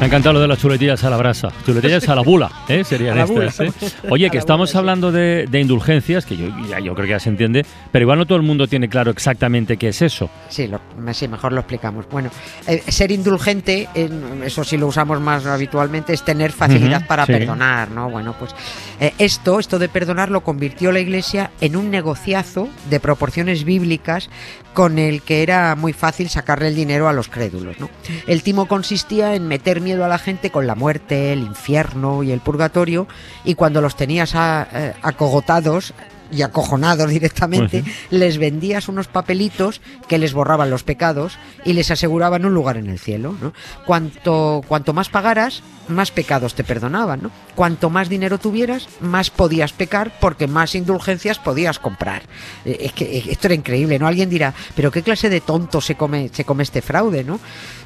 Me 0.00 0.04
ha 0.04 0.06
encantado 0.06 0.32
lo 0.32 0.40
de 0.40 0.48
las 0.48 0.58
chuletillas 0.58 1.04
a 1.04 1.10
la 1.10 1.18
brasa. 1.18 1.50
Chuletillas 1.66 2.08
a 2.08 2.14
la 2.14 2.22
bula, 2.22 2.50
¿eh? 2.70 2.84
Serían 2.84 3.18
A 3.18 3.24
estas. 3.24 3.60
¿eh? 3.60 3.70
Oye, 4.08 4.30
que 4.30 4.38
estamos 4.38 4.70
bula, 4.70 4.72
sí. 4.72 4.78
hablando 4.78 5.12
de, 5.12 5.46
de 5.46 5.60
indulgencias, 5.60 6.24
que 6.24 6.38
yo, 6.38 6.46
ya, 6.70 6.80
yo 6.80 6.94
creo 6.94 7.04
que 7.04 7.10
ya 7.12 7.20
se 7.20 7.28
entiende, 7.28 7.66
pero 7.92 8.04
igual 8.04 8.18
no 8.18 8.24
todo 8.24 8.36
el 8.36 8.42
mundo 8.42 8.66
tiene 8.66 8.88
claro 8.88 9.10
exactamente 9.10 9.76
qué 9.76 9.88
es 9.88 10.00
eso. 10.00 10.30
Sí, 10.48 10.68
lo- 10.68 10.80
sí, 11.12 11.28
mejor 11.28 11.52
lo 11.52 11.60
explicamos. 11.60 12.06
Bueno, 12.10 12.30
eh, 12.66 12.82
ser 12.88 13.12
indulgente, 13.12 13.90
en- 13.94 14.42
eso 14.42 14.64
sí 14.64 14.78
lo 14.78 14.86
usamos 14.86 15.20
más 15.20 15.44
habitualmente, 15.44 16.14
es 16.14 16.24
tener 16.24 16.50
facilidad 16.52 17.06
para 17.06 17.26
sí. 17.26 17.32
perdonar, 17.32 17.90
¿no? 17.90 18.08
Bueno, 18.08 18.34
pues 18.38 18.54
eh, 19.00 19.12
esto, 19.18 19.60
esto 19.60 19.78
de 19.78 19.90
perdonar 19.90 20.30
lo 20.30 20.40
convirtió 20.40 20.92
la 20.92 21.00
Iglesia 21.00 21.50
en 21.60 21.76
un 21.76 21.90
negociazo 21.90 22.70
de 22.88 23.00
proporciones 23.00 23.64
bíblicas 23.64 24.30
con 24.74 24.98
el 24.98 25.22
que 25.22 25.42
era 25.42 25.74
muy 25.74 25.92
fácil 25.92 26.28
sacarle 26.28 26.68
el 26.68 26.74
dinero 26.74 27.08
a 27.08 27.12
los 27.12 27.28
crédulos, 27.28 27.78
¿no? 27.78 27.90
El 28.26 28.42
timo 28.42 28.66
consistía 28.66 29.34
en 29.34 29.48
meter 29.48 29.80
miedo 29.80 30.04
a 30.04 30.08
la 30.08 30.18
gente 30.18 30.50
con 30.50 30.66
la 30.66 30.74
muerte, 30.74 31.32
el 31.32 31.40
infierno 31.40 32.22
y 32.22 32.32
el 32.32 32.40
purgatorio, 32.40 33.08
y 33.44 33.54
cuando 33.54 33.80
los 33.80 33.96
tenías 33.96 34.34
eh, 34.34 34.94
acogotados 35.02 35.92
y 36.30 36.42
acojonados 36.42 37.10
directamente, 37.10 37.82
Pues 37.82 37.94
les 38.10 38.38
vendías 38.38 38.88
unos 38.88 39.08
papelitos 39.08 39.80
que 40.08 40.18
les 40.18 40.32
borraban 40.32 40.70
los 40.70 40.82
pecados 40.82 41.38
y 41.64 41.72
les 41.72 41.90
aseguraban 41.90 42.44
un 42.44 42.54
lugar 42.54 42.76
en 42.76 42.88
el 42.88 42.98
cielo, 42.98 43.34
¿no? 43.40 43.52
Cuanto, 43.86 44.62
cuanto 44.68 44.92
más 44.92 45.08
pagaras, 45.08 45.62
más 45.88 46.10
pecados 46.10 46.54
te 46.54 46.64
perdonaban, 46.64 47.22
¿no? 47.22 47.30
Cuanto 47.54 47.90
más 47.90 48.08
dinero 48.08 48.38
tuvieras, 48.38 48.88
más 49.00 49.30
podías 49.30 49.72
pecar 49.72 50.12
porque 50.20 50.46
más 50.46 50.74
indulgencias 50.74 51.38
podías 51.38 51.78
comprar. 51.78 52.22
Eh, 52.64 52.78
Es 52.80 52.92
que 52.92 53.04
eh, 53.18 53.24
esto 53.30 53.48
era 53.48 53.54
increíble, 53.54 53.98
¿no? 53.98 54.06
Alguien 54.06 54.30
dirá, 54.30 54.54
pero 54.76 54.90
¿qué 54.90 55.02
clase 55.02 55.28
de 55.28 55.40
tonto 55.40 55.80
se 55.80 55.96
come, 55.96 56.30
se 56.32 56.44
come 56.44 56.62
este 56.62 56.82
fraude, 56.82 57.24
¿no? 57.24 57.40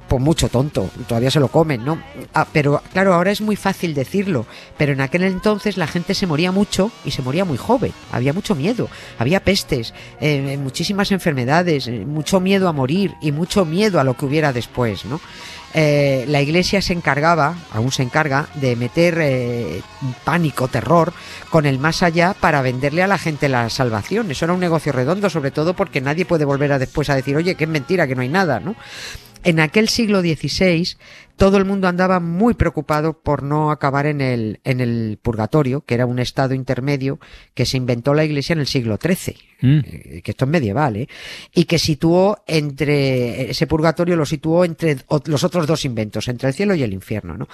Pues 0.08 0.20
mucho 0.20 0.50
tonto, 0.50 0.90
todavía 1.08 1.30
se 1.30 1.40
lo 1.40 1.48
comen, 1.48 1.82
¿no? 1.82 1.98
Ah, 2.34 2.46
pero 2.52 2.82
claro, 2.92 3.14
ahora 3.14 3.30
es 3.30 3.40
muy 3.40 3.56
fácil 3.56 3.94
decirlo, 3.94 4.44
pero 4.76 4.92
en 4.92 5.00
aquel 5.00 5.22
entonces 5.22 5.78
la 5.78 5.86
gente 5.86 6.12
se 6.12 6.26
moría 6.26 6.52
mucho 6.52 6.90
y 7.06 7.12
se 7.12 7.22
moría 7.22 7.46
muy 7.46 7.56
joven, 7.56 7.90
había 8.12 8.33
mucho 8.34 8.54
miedo, 8.54 8.88
había 9.18 9.42
pestes, 9.42 9.94
eh, 10.20 10.58
muchísimas 10.58 11.10
enfermedades, 11.12 11.86
eh, 11.86 12.04
mucho 12.04 12.40
miedo 12.40 12.68
a 12.68 12.72
morir 12.72 13.14
y 13.20 13.32
mucho 13.32 13.64
miedo 13.64 14.00
a 14.00 14.04
lo 14.04 14.14
que 14.14 14.26
hubiera 14.26 14.52
después, 14.52 15.04
¿no? 15.04 15.20
Eh, 15.76 16.24
la 16.28 16.40
iglesia 16.40 16.80
se 16.80 16.92
encargaba, 16.92 17.56
aún 17.72 17.90
se 17.90 18.04
encarga, 18.04 18.46
de 18.54 18.76
meter 18.76 19.18
eh, 19.20 19.82
pánico, 20.22 20.68
terror 20.68 21.12
con 21.50 21.66
el 21.66 21.80
más 21.80 22.04
allá 22.04 22.32
para 22.32 22.62
venderle 22.62 23.02
a 23.02 23.08
la 23.08 23.18
gente 23.18 23.48
la 23.48 23.68
salvación. 23.70 24.30
Eso 24.30 24.44
era 24.44 24.54
un 24.54 24.60
negocio 24.60 24.92
redondo, 24.92 25.28
sobre 25.28 25.50
todo 25.50 25.74
porque 25.74 26.00
nadie 26.00 26.24
puede 26.26 26.44
volver 26.44 26.72
a 26.72 26.78
después 26.78 27.10
a 27.10 27.16
decir, 27.16 27.36
oye, 27.36 27.56
que 27.56 27.64
es 27.64 27.70
mentira, 27.70 28.06
que 28.06 28.14
no 28.14 28.22
hay 28.22 28.28
nada, 28.28 28.60
¿no? 28.60 28.76
En 29.44 29.60
aquel 29.60 29.88
siglo 29.88 30.20
XVI 30.20 30.96
todo 31.36 31.56
el 31.56 31.64
mundo 31.64 31.88
andaba 31.88 32.20
muy 32.20 32.54
preocupado 32.54 33.20
por 33.20 33.42
no 33.42 33.70
acabar 33.70 34.06
en 34.06 34.20
el, 34.20 34.60
en 34.64 34.80
el 34.80 35.18
purgatorio, 35.20 35.80
que 35.80 35.94
era 35.94 36.06
un 36.06 36.18
estado 36.18 36.54
intermedio 36.54 37.18
que 37.54 37.66
se 37.66 37.76
inventó 37.76 38.14
la 38.14 38.24
iglesia 38.24 38.52
en 38.52 38.60
el 38.60 38.66
siglo 38.66 38.98
XIII, 39.02 39.36
Mm. 39.64 39.78
eh, 39.86 40.20
que 40.22 40.32
esto 40.32 40.44
es 40.44 40.50
medieval, 40.50 40.96
¿eh? 40.96 41.08
y 41.54 41.64
que 41.64 41.78
situó 41.78 42.42
entre, 42.46 43.50
ese 43.50 43.66
purgatorio 43.66 44.14
lo 44.14 44.26
situó 44.26 44.64
entre 44.64 44.98
los 45.24 45.42
otros 45.42 45.66
dos 45.66 45.86
inventos, 45.86 46.28
entre 46.28 46.48
el 46.48 46.54
cielo 46.54 46.74
y 46.74 46.82
el 46.82 46.92
infierno, 46.92 47.38
¿no? 47.38 47.48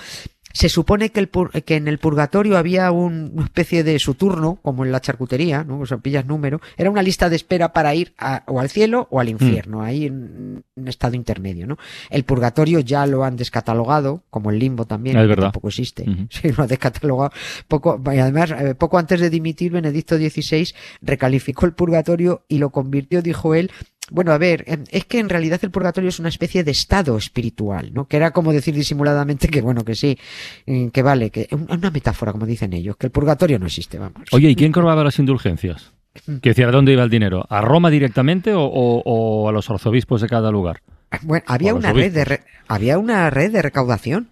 Se 0.52 0.68
supone 0.68 1.10
que, 1.10 1.20
el 1.20 1.30
pur- 1.30 1.62
que 1.64 1.76
en 1.76 1.86
el 1.88 1.98
purgatorio 1.98 2.58
había 2.58 2.90
un- 2.90 3.30
una 3.34 3.44
especie 3.44 3.84
de 3.84 3.98
Saturno, 3.98 4.58
como 4.62 4.84
en 4.84 4.92
la 4.92 5.00
charcutería, 5.00 5.62
¿no? 5.64 5.80
O 5.80 5.86
sea, 5.86 5.98
pillas 5.98 6.26
número. 6.26 6.60
Era 6.76 6.90
una 6.90 7.02
lista 7.02 7.28
de 7.28 7.36
espera 7.36 7.72
para 7.72 7.94
ir 7.94 8.12
a- 8.18 8.42
o 8.46 8.58
al 8.60 8.68
cielo 8.68 9.06
o 9.10 9.20
al 9.20 9.28
infierno, 9.28 9.82
ahí 9.82 10.06
en 10.06 10.64
un 10.76 10.88
estado 10.88 11.14
intermedio, 11.14 11.66
¿no? 11.66 11.78
El 12.10 12.24
purgatorio 12.24 12.80
ya 12.80 13.06
lo 13.06 13.24
han 13.24 13.36
descatalogado, 13.36 14.24
como 14.30 14.50
el 14.50 14.58
limbo 14.58 14.86
también, 14.86 15.16
Es 15.16 15.22
que 15.22 15.28
verdad. 15.28 15.42
tampoco 15.44 15.68
existe. 15.68 16.02
Ujú. 16.08 16.26
Sí, 16.30 16.52
lo 16.56 16.64
ha 16.64 16.66
descatalogado. 16.66 17.30
Poco, 17.68 18.00
y 18.12 18.18
además, 18.18 18.50
eh, 18.52 18.74
poco 18.74 18.98
antes 18.98 19.20
de 19.20 19.30
dimitir, 19.30 19.72
Benedicto 19.72 20.16
XVI 20.16 20.72
recalificó 21.02 21.66
el 21.66 21.72
purgatorio 21.74 22.44
y 22.48 22.58
lo 22.58 22.70
convirtió, 22.70 23.22
dijo 23.22 23.54
él, 23.54 23.70
bueno, 24.10 24.32
a 24.32 24.38
ver, 24.38 24.64
es 24.90 25.04
que 25.06 25.18
en 25.18 25.28
realidad 25.28 25.58
el 25.62 25.70
purgatorio 25.70 26.08
es 26.08 26.18
una 26.18 26.28
especie 26.28 26.64
de 26.64 26.70
estado 26.72 27.16
espiritual, 27.16 27.90
¿no? 27.94 28.06
Que 28.06 28.16
era 28.16 28.32
como 28.32 28.52
decir 28.52 28.74
disimuladamente 28.74 29.48
que, 29.48 29.60
bueno, 29.60 29.84
que 29.84 29.94
sí, 29.94 30.18
mm, 30.66 30.88
que 30.88 31.02
vale, 31.02 31.30
que 31.30 31.48
un- 31.52 31.66
una 31.70 31.90
metáfora, 31.90 32.32
como 32.32 32.46
dicen 32.46 32.72
ellos, 32.72 32.96
que 32.96 33.06
el 33.06 33.12
purgatorio 33.12 33.58
no 33.58 33.66
existe, 33.66 33.98
vamos. 33.98 34.28
Oye, 34.32 34.50
¿y 34.50 34.56
quién 34.56 34.72
cobraba 34.72 35.04
las 35.04 35.18
indulgencias? 35.18 35.92
Mm. 36.26 36.36
Que 36.38 36.50
decía, 36.50 36.66
¿a 36.68 36.72
dónde 36.72 36.92
iba 36.92 37.02
el 37.04 37.10
dinero? 37.10 37.44
¿A 37.48 37.60
Roma 37.60 37.88
directamente 37.90 38.52
o, 38.52 38.62
o- 38.64 39.02
o 39.04 39.48
a 39.48 39.52
los 39.52 39.70
arzobispos 39.70 40.20
de 40.20 40.28
cada 40.28 40.50
lugar? 40.50 40.82
Bueno, 41.22 41.44
había 41.46 41.74
una 41.74 41.92
red 41.92 42.12
de 42.12 42.24
re- 42.24 42.40
había 42.68 42.98
una 42.98 43.30
red 43.30 43.52
de 43.52 43.62
recaudación. 43.62 44.28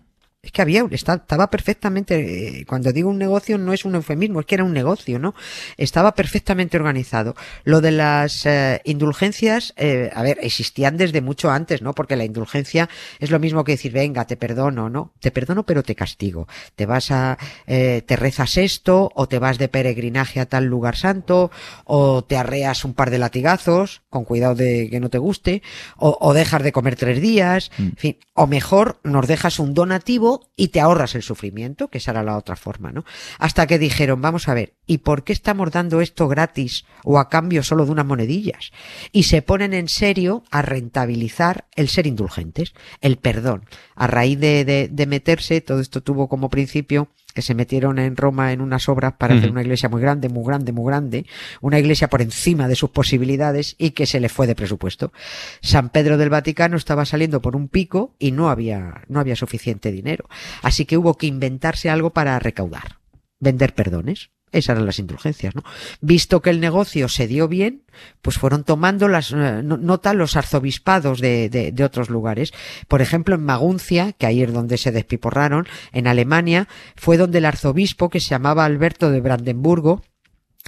Es 0.48 0.52
que 0.52 0.62
había, 0.62 0.86
estaba 0.90 1.50
perfectamente, 1.50 2.60
eh, 2.60 2.64
cuando 2.66 2.90
digo 2.90 3.10
un 3.10 3.18
negocio 3.18 3.58
no 3.58 3.74
es 3.74 3.84
un 3.84 3.94
eufemismo, 3.96 4.40
es 4.40 4.46
que 4.46 4.54
era 4.54 4.64
un 4.64 4.72
negocio, 4.72 5.18
¿no? 5.18 5.34
Estaba 5.76 6.14
perfectamente 6.14 6.78
organizado. 6.78 7.36
Lo 7.64 7.82
de 7.82 7.90
las 7.90 8.46
eh, 8.46 8.80
indulgencias, 8.84 9.74
eh, 9.76 10.10
a 10.14 10.22
ver, 10.22 10.38
existían 10.40 10.96
desde 10.96 11.20
mucho 11.20 11.50
antes, 11.50 11.82
¿no? 11.82 11.92
Porque 11.92 12.16
la 12.16 12.24
indulgencia 12.24 12.88
es 13.18 13.30
lo 13.30 13.38
mismo 13.38 13.62
que 13.62 13.72
decir, 13.72 13.92
venga, 13.92 14.24
te 14.24 14.38
perdono, 14.38 14.88
¿no? 14.88 15.12
Te 15.20 15.30
perdono 15.30 15.64
pero 15.64 15.82
te 15.82 15.94
castigo. 15.94 16.48
Te 16.74 16.86
vas 16.86 17.10
a, 17.10 17.36
eh, 17.66 18.02
te 18.06 18.16
rezas 18.16 18.56
esto, 18.56 19.10
o 19.14 19.28
te 19.28 19.38
vas 19.38 19.58
de 19.58 19.68
peregrinaje 19.68 20.40
a 20.40 20.46
tal 20.46 20.64
lugar 20.64 20.96
santo, 20.96 21.50
o 21.84 22.24
te 22.24 22.38
arreas 22.38 22.86
un 22.86 22.94
par 22.94 23.10
de 23.10 23.18
latigazos, 23.18 24.00
con 24.08 24.24
cuidado 24.24 24.54
de 24.54 24.88
que 24.88 24.98
no 24.98 25.10
te 25.10 25.18
guste, 25.18 25.60
o, 25.98 26.16
o 26.18 26.32
dejas 26.32 26.62
de 26.62 26.72
comer 26.72 26.96
tres 26.96 27.20
días, 27.20 27.70
Mm. 27.78 27.82
en 27.82 27.96
fin, 27.96 28.16
o 28.34 28.46
mejor 28.46 28.98
nos 29.02 29.26
dejas 29.26 29.58
un 29.58 29.74
donativo 29.74 30.37
y 30.56 30.68
te 30.68 30.80
ahorras 30.80 31.14
el 31.14 31.22
sufrimiento, 31.22 31.88
que 31.88 31.98
esa 31.98 32.10
era 32.12 32.22
la 32.22 32.36
otra 32.36 32.56
forma, 32.56 32.92
¿no? 32.92 33.04
Hasta 33.38 33.66
que 33.66 33.78
dijeron, 33.78 34.20
vamos 34.20 34.48
a 34.48 34.54
ver, 34.54 34.74
¿y 34.86 34.98
por 34.98 35.24
qué 35.24 35.32
estamos 35.32 35.70
dando 35.70 36.00
esto 36.00 36.28
gratis 36.28 36.84
o 37.04 37.18
a 37.18 37.28
cambio 37.28 37.62
solo 37.62 37.84
de 37.86 37.92
unas 37.92 38.06
monedillas? 38.06 38.72
Y 39.12 39.24
se 39.24 39.42
ponen 39.42 39.74
en 39.74 39.88
serio 39.88 40.42
a 40.50 40.62
rentabilizar 40.62 41.66
el 41.76 41.88
ser 41.88 42.06
indulgentes, 42.06 42.74
el 43.00 43.16
perdón. 43.18 43.64
A 43.94 44.06
raíz 44.06 44.38
de, 44.38 44.64
de- 44.64 44.88
de 44.88 45.06
meterse, 45.06 45.60
todo 45.60 45.80
esto 45.80 46.02
tuvo 46.02 46.28
como 46.28 46.50
principio 46.50 47.08
que 47.38 47.42
se 47.42 47.54
metieron 47.54 48.00
en 48.00 48.16
Roma 48.16 48.52
en 48.52 48.60
unas 48.60 48.88
obras 48.88 49.12
para 49.12 49.36
hacer 49.36 49.52
una 49.52 49.62
iglesia 49.62 49.88
muy 49.88 50.02
grande, 50.02 50.28
muy 50.28 50.44
grande, 50.44 50.72
muy 50.72 50.84
grande, 50.84 51.24
una 51.60 51.78
iglesia 51.78 52.08
por 52.08 52.20
encima 52.20 52.66
de 52.66 52.74
sus 52.74 52.90
posibilidades 52.90 53.76
y 53.78 53.92
que 53.92 54.06
se 54.06 54.18
le 54.18 54.28
fue 54.28 54.48
de 54.48 54.56
presupuesto. 54.56 55.12
San 55.60 55.90
Pedro 55.90 56.18
del 56.18 56.30
Vaticano 56.30 56.76
estaba 56.76 57.04
saliendo 57.04 57.40
por 57.40 57.54
un 57.54 57.68
pico 57.68 58.16
y 58.18 58.32
no 58.32 58.50
había, 58.50 59.02
no 59.06 59.20
había 59.20 59.36
suficiente 59.36 59.92
dinero. 59.92 60.28
Así 60.62 60.84
que 60.84 60.96
hubo 60.96 61.14
que 61.14 61.28
inventarse 61.28 61.90
algo 61.90 62.10
para 62.10 62.36
recaudar, 62.40 62.98
vender 63.38 63.72
perdones. 63.72 64.30
Esas 64.52 64.74
eran 64.76 64.86
las 64.86 64.98
indulgencias, 64.98 65.54
¿no? 65.54 65.62
Visto 66.00 66.40
que 66.42 66.50
el 66.50 66.60
negocio 66.60 67.08
se 67.08 67.26
dio 67.26 67.48
bien, 67.48 67.82
pues 68.22 68.38
fueron 68.38 68.64
tomando 68.64 69.08
las 69.08 69.32
eh, 69.32 69.60
no- 69.64 69.76
nota 69.76 70.14
los 70.14 70.36
arzobispados 70.36 71.20
de, 71.20 71.48
de- 71.48 71.72
de 71.72 71.84
otros 71.84 72.10
lugares. 72.10 72.52
Por 72.88 73.02
ejemplo, 73.02 73.34
en 73.34 73.44
Maguncia, 73.44 74.12
que 74.12 74.26
ahí 74.26 74.42
es 74.42 74.52
donde 74.52 74.78
se 74.78 74.92
despiporraron, 74.92 75.66
en 75.92 76.06
Alemania, 76.06 76.68
fue 76.96 77.16
donde 77.16 77.38
el 77.38 77.44
arzobispo, 77.46 78.08
que 78.10 78.20
se 78.20 78.30
llamaba 78.30 78.64
Alberto 78.64 79.10
de 79.10 79.20
Brandenburgo, 79.20 80.02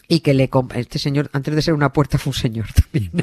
y 0.09 0.21
que 0.21 0.35
le 0.35 0.51
este 0.75 0.99
señor 0.99 1.31
antes 1.33 1.55
de 1.55 1.63
ser 1.63 1.75
una 1.75 1.93
puerta 1.93 2.19
fue 2.19 2.31
un 2.33 2.35
señor 2.37 2.67
también 2.73 3.13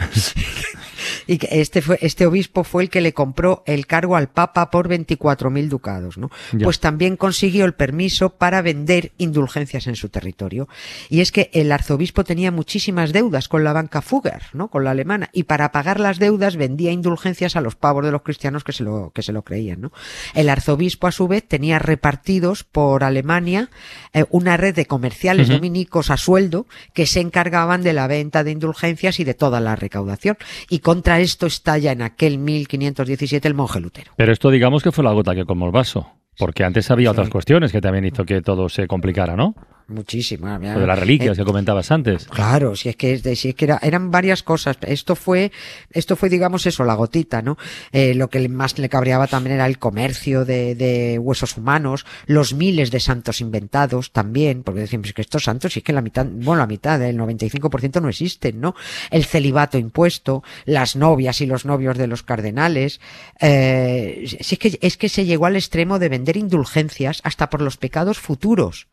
y 1.27 1.37
que 1.37 1.47
este 1.61 1.81
fue 1.81 1.99
este 2.01 2.25
obispo 2.25 2.63
fue 2.63 2.83
el 2.83 2.89
que 2.89 3.01
le 3.01 3.13
compró 3.13 3.63
el 3.65 3.85
cargo 3.85 4.15
al 4.15 4.29
papa 4.29 4.71
por 4.71 4.89
24.000 4.89 5.67
ducados 5.67 6.17
no 6.17 6.29
Ya. 6.53 6.63
pues 6.63 6.79
también 6.79 7.17
consiguió 7.17 7.65
el 7.65 7.73
permiso 7.73 8.29
para 8.29 8.61
vender 8.61 9.11
indulgencias 9.17 9.87
en 9.87 9.95
su 9.95 10.09
territorio. 10.09 10.67
Y 11.09 11.21
es 11.21 11.31
que 11.31 11.49
el 11.53 11.71
arzobispo 11.71 12.23
tenía 12.23 12.51
muchísimas 12.51 13.13
deudas 13.13 13.47
con 13.47 13.63
la 13.63 13.73
banca 13.73 14.01
Fugger 14.01 14.43
no 14.53 14.69
con 14.69 14.83
la 14.83 14.91
alemana. 14.91 15.29
Y 15.33 15.43
para 15.43 15.71
pagar 15.71 15.99
las 15.99 16.19
deudas 16.19 16.55
vendía 16.55 16.91
indulgencias 16.91 17.55
a 17.55 17.61
los 17.61 17.75
pavos 17.75 18.05
de 18.05 18.11
los 18.11 18.21
cristianos 18.21 18.63
que 18.63 18.71
se 18.71 18.83
lo 18.83 19.11
que 19.13 19.21
se 19.21 19.33
lo 19.33 19.43
creían 19.43 19.81
no 19.81 19.91
el 20.33 20.49
arzobispo 20.49 21.07
a 21.07 21.11
su 21.11 21.27
vez 21.27 21.47
tenía 21.47 21.79
repartidos 21.79 22.63
por 22.63 23.03
Alemania 23.03 23.69
eh, 24.13 24.25
una 24.29 24.57
red 24.57 24.75
de 24.75 24.85
comerciales 24.85 25.47
dominicos 25.49 26.09
a 26.09 26.17
sueldo 26.17 26.65
que 26.93 27.05
se 27.05 27.19
encargaban 27.19 27.83
de 27.83 27.93
la 27.93 28.07
venta 28.07 28.43
de 28.43 28.51
indulgencias 28.51 29.19
y 29.19 29.23
de 29.23 29.33
toda 29.33 29.59
la 29.59 29.75
recaudación. 29.75 30.37
Y 30.69 30.79
contra 30.79 31.16
esto 31.19 31.47
estalla 31.47 31.91
en 31.91 32.01
aquel 32.01 32.37
1517 32.37 33.47
el 33.47 33.53
monje 33.53 33.79
Lutero. 33.79 34.11
Pero 34.15 34.31
esto 34.31 34.49
digamos 34.49 34.83
que 34.83 34.91
fue 34.91 35.03
la 35.03 35.11
gota 35.11 35.35
que 35.35 35.45
colmó 35.45 35.65
el 35.65 35.71
vaso. 35.71 36.11
Porque 36.37 36.63
antes 36.63 36.91
había 36.91 37.11
otras 37.11 37.29
cuestiones 37.29 37.71
que 37.71 37.81
también 37.81 38.05
hizo 38.05 38.23
que 38.23 38.41
todo 38.41 38.69
se 38.69 38.87
complicara, 38.87 39.35
¿no? 39.35 39.55
Muchísima. 39.87 40.57
O 40.57 40.79
de 40.79 40.87
las 40.87 40.99
reliquias 40.99 41.37
Eh, 41.37 41.41
que 41.41 41.45
comentabas 41.45 41.91
antes. 41.91 42.25
Claro, 42.27 42.75
si 42.75 42.89
es 42.89 42.95
que, 42.95 43.17
si 43.35 43.49
es 43.49 43.55
que 43.55 43.65
era- 43.65 43.79
eran 43.81 44.11
varias 44.11 44.43
cosas. 44.43 44.77
Esto 44.81 45.15
fue, 45.15 45.51
esto 45.91 46.15
fue, 46.15 46.29
digamos, 46.29 46.65
eso, 46.65 46.83
la 46.83 46.93
gotita, 46.95 47.41
¿no? 47.41 47.57
Eh, 47.91 48.13
lo 48.13 48.29
que 48.29 48.47
más 48.49 48.77
le 48.79 48.89
cabreaba 48.89 49.27
también 49.27 49.55
era 49.55 49.65
el 49.65 49.79
comercio 49.79 50.45
de, 50.45 50.75
de 50.75 51.19
huesos 51.19 51.57
humanos, 51.57 52.05
los 52.25 52.53
miles 52.53 52.91
de 52.91 52.99
santos 52.99 53.41
inventados 53.41 54.11
también, 54.11 54.63
porque 54.63 54.81
decimos 54.81 55.13
que 55.13 55.21
estos 55.21 55.43
santos, 55.43 55.73
si 55.73 55.79
es 55.79 55.83
que 55.83 55.93
la 55.93 56.01
mitad, 56.01 56.25
bueno, 56.25 56.57
la 56.61 56.67
mitad, 56.67 57.01
el 57.01 57.17
95% 57.17 58.01
no 58.01 58.09
existen, 58.09 58.59
¿no? 58.59 58.75
El 59.11 59.25
celibato 59.25 59.77
impuesto, 59.77 60.43
las 60.65 60.95
novias 60.95 61.41
y 61.41 61.45
los 61.45 61.65
novios 61.65 61.97
de 61.97 62.07
los 62.07 62.23
cardenales, 62.23 62.99
eh, 63.39 64.23
si 64.41 64.55
es 64.55 64.59
que, 64.59 64.79
es 64.81 64.97
que 64.97 65.09
se 65.09 65.25
llegó 65.25 65.45
al 65.45 65.55
extremo 65.55 65.99
de 65.99 66.09
vender 66.09 66.37
indulgencias 66.37 67.21
hasta 67.23 67.49
por 67.49 67.61
los 67.61 67.77
pecados 67.77 68.17
futuros 68.19 68.87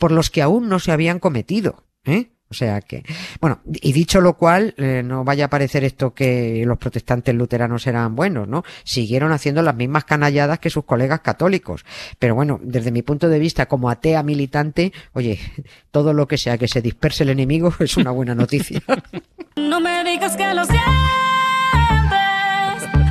por 0.00 0.10
los 0.10 0.30
que 0.30 0.42
aún 0.42 0.68
no 0.68 0.80
se 0.80 0.90
habían 0.90 1.20
cometido. 1.20 1.84
¿eh? 2.04 2.30
O 2.50 2.54
sea 2.54 2.80
que, 2.80 3.04
bueno, 3.40 3.60
y 3.64 3.92
dicho 3.92 4.20
lo 4.20 4.36
cual, 4.36 4.74
eh, 4.76 5.02
no 5.04 5.22
vaya 5.22 5.44
a 5.44 5.50
parecer 5.50 5.84
esto 5.84 6.14
que 6.14 6.64
los 6.66 6.78
protestantes 6.78 7.32
luteranos 7.32 7.86
eran 7.86 8.16
buenos, 8.16 8.48
¿no? 8.48 8.64
Siguieron 8.82 9.30
haciendo 9.30 9.62
las 9.62 9.76
mismas 9.76 10.04
canalladas 10.04 10.58
que 10.58 10.70
sus 10.70 10.84
colegas 10.84 11.20
católicos. 11.20 11.84
Pero 12.18 12.34
bueno, 12.34 12.58
desde 12.60 12.90
mi 12.90 13.02
punto 13.02 13.28
de 13.28 13.38
vista 13.38 13.66
como 13.66 13.88
atea 13.88 14.24
militante, 14.24 14.92
oye, 15.12 15.38
todo 15.92 16.12
lo 16.12 16.26
que 16.26 16.38
sea 16.38 16.58
que 16.58 16.66
se 16.66 16.82
disperse 16.82 17.22
el 17.22 17.30
enemigo 17.30 17.72
es 17.78 17.96
una 17.96 18.10
buena 18.10 18.34
noticia. 18.34 18.82
No 19.56 19.80
me 19.80 20.02
digas 20.04 20.36
que 20.36 20.54
lo 20.54 20.64
sientes. 20.64 20.90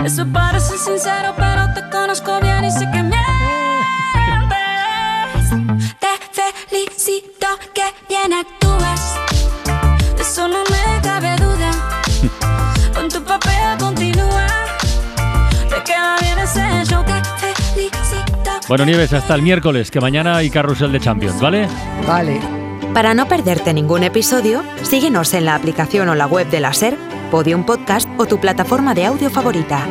Eso 0.03 0.25
parece 0.34 0.77
sincero, 0.77 1.34
pero 1.38 1.68
Bueno, 18.69 18.85
Nieves, 18.85 19.13
hasta 19.13 19.33
el 19.33 19.41
miércoles, 19.41 19.89
que 19.89 19.99
mañana 19.99 20.38
hay 20.38 20.51
carrusel 20.51 20.91
de 20.91 20.99
Champions, 20.99 21.41
¿vale? 21.41 21.67
vale. 22.05 22.39
Para 22.93 23.15
no 23.15 23.27
perderte 23.27 23.73
ningún 23.73 24.03
episodio, 24.03 24.63
síguenos 24.83 25.33
en 25.33 25.45
la 25.45 25.55
aplicación 25.55 26.07
o 26.07 26.13
la 26.13 26.27
web 26.27 26.47
de 26.51 26.59
la 26.59 26.71
SER, 26.71 26.95
Podium 27.31 27.65
Podcast 27.65 28.07
o 28.19 28.27
tu 28.27 28.39
plataforma 28.39 28.93
de 28.93 29.05
audio 29.05 29.31
favorita. 29.31 29.88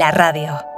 La 0.00 0.10
radio. 0.10 0.69